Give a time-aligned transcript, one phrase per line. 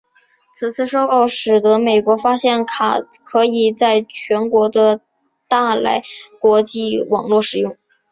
[0.55, 4.99] 此次收购使得美国发现卡可以在全球的
[5.47, 6.01] 大来
[6.39, 7.77] 国际网络使用。